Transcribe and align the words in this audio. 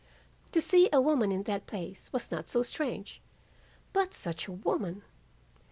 To 0.53 0.59
see 0.61 0.89
a 0.91 0.99
woman 0.99 1.31
in 1.31 1.43
that 1.43 1.67
place 1.67 2.11
was 2.11 2.31
not 2.31 2.49
so 2.49 2.63
strange; 2.63 3.21
but 3.93 4.15
such 4.15 4.47
a 4.47 4.51
woman! 4.51 5.03